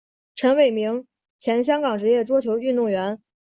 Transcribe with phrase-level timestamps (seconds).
[0.33, 1.05] 陈伟明
[1.39, 3.21] 前香港职业桌球运动员。